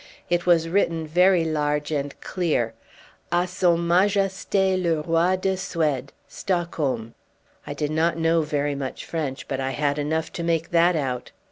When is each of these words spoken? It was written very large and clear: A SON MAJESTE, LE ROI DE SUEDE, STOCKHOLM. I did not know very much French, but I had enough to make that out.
It 0.31 0.47
was 0.47 0.67
written 0.67 1.05
very 1.05 1.45
large 1.45 1.91
and 1.91 2.19
clear: 2.21 2.73
A 3.31 3.45
SON 3.45 3.87
MAJESTE, 3.87 4.55
LE 4.79 5.03
ROI 5.05 5.35
DE 5.35 5.55
SUEDE, 5.55 6.11
STOCKHOLM. 6.27 7.13
I 7.67 7.73
did 7.75 7.91
not 7.91 8.17
know 8.17 8.41
very 8.41 8.73
much 8.73 9.05
French, 9.05 9.47
but 9.47 9.59
I 9.59 9.69
had 9.69 9.99
enough 9.99 10.33
to 10.33 10.43
make 10.43 10.71
that 10.71 10.95
out. 10.95 11.29